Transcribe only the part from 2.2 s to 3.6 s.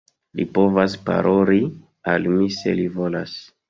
mi se li volas.